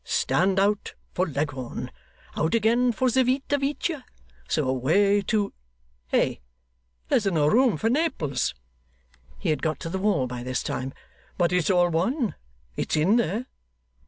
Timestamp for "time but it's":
10.63-11.69